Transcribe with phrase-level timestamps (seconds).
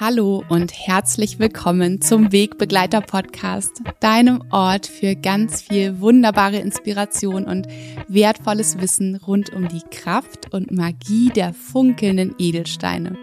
[0.00, 7.66] Hallo und herzlich willkommen zum Wegbegleiter Podcast, deinem Ort für ganz viel wunderbare Inspiration und
[8.06, 13.18] wertvolles Wissen rund um die Kraft und Magie der funkelnden Edelsteine.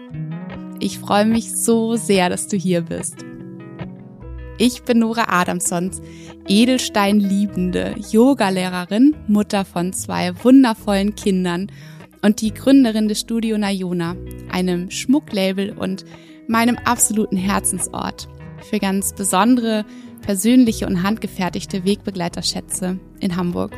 [0.78, 3.16] Ich freue mich so sehr, dass du hier bist.
[4.58, 6.02] Ich bin Nora Adamsons,
[6.46, 11.72] Edelsteinliebende Yogalehrerin, Mutter von zwei wundervollen Kindern
[12.20, 14.14] und die Gründerin des Studio Nayona,
[14.50, 16.04] einem Schmucklabel und
[16.48, 18.28] meinem absoluten Herzensort
[18.68, 19.84] für ganz besondere,
[20.22, 23.72] persönliche und handgefertigte Wegbegleiterschätze in Hamburg.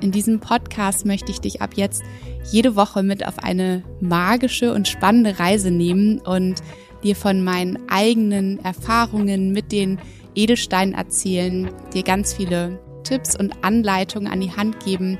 [0.00, 2.02] In diesem Podcast möchte ich dich ab jetzt
[2.50, 6.56] jede Woche mit auf eine magische und spannende Reise nehmen und
[7.04, 10.00] dir von meinen eigenen Erfahrungen mit den
[10.34, 15.18] Edelsteinen erzählen, dir ganz viele Tipps und Anleitungen an die Hand geben,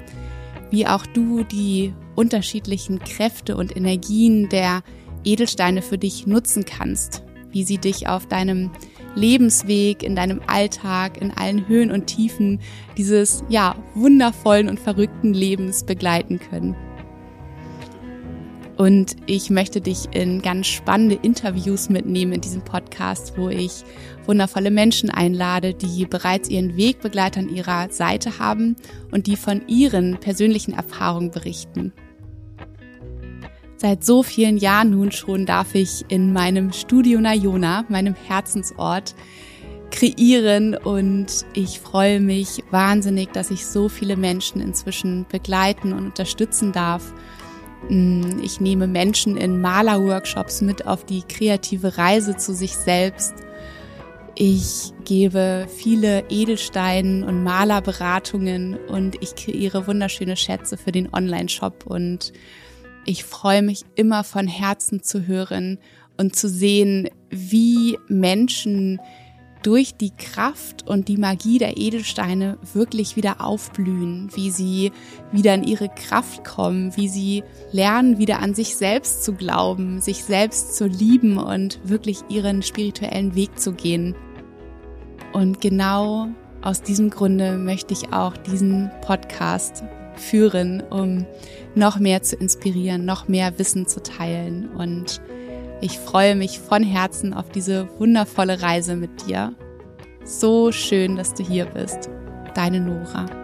[0.70, 4.82] wie auch du die unterschiedlichen Kräfte und Energien der
[5.24, 8.70] Edelsteine für dich nutzen kannst, wie sie dich auf deinem
[9.14, 12.60] Lebensweg, in deinem Alltag, in allen Höhen und Tiefen
[12.96, 16.76] dieses, ja, wundervollen und verrückten Lebens begleiten können.
[18.76, 23.84] Und ich möchte dich in ganz spannende Interviews mitnehmen in diesem Podcast, wo ich
[24.24, 28.76] wundervolle Menschen einlade, die bereits ihren Wegbegleiter an ihrer Seite haben
[29.10, 31.92] und die von ihren persönlichen Erfahrungen berichten.
[33.82, 39.16] Seit so vielen Jahren nun schon darf ich in meinem Studio Nayona, meinem Herzensort,
[39.90, 46.70] kreieren und ich freue mich wahnsinnig, dass ich so viele Menschen inzwischen begleiten und unterstützen
[46.70, 47.12] darf.
[47.88, 53.34] Mm, ich nehme Menschen in Malerworkshops mit auf die kreative Reise zu sich selbst.
[54.36, 62.32] Ich gebe viele Edelstein- und Malerberatungen und ich kreiere wunderschöne Schätze für den Online-Shop und
[63.04, 65.78] ich freue mich immer von Herzen zu hören
[66.16, 69.00] und zu sehen, wie Menschen
[69.62, 74.92] durch die Kraft und die Magie der Edelsteine wirklich wieder aufblühen, wie sie
[75.30, 80.24] wieder in ihre Kraft kommen, wie sie lernen, wieder an sich selbst zu glauben, sich
[80.24, 84.16] selbst zu lieben und wirklich ihren spirituellen Weg zu gehen.
[85.32, 86.28] Und genau
[86.60, 89.84] aus diesem Grunde möchte ich auch diesen Podcast
[90.16, 91.26] führen, um
[91.74, 94.68] noch mehr zu inspirieren, noch mehr Wissen zu teilen.
[94.68, 95.20] Und
[95.80, 99.54] ich freue mich von Herzen auf diese wundervolle Reise mit dir.
[100.24, 102.08] So schön, dass du hier bist.
[102.54, 103.41] Deine Nora.